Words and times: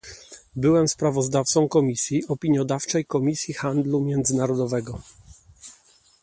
Byłem 0.55 0.87
sprawozdawcą 0.87 1.67
komisji 1.67 2.27
opiniodawczej 2.27 3.05
Komisji 3.05 3.53
Handlu 3.53 4.01
Międzynarodowego 4.01 5.01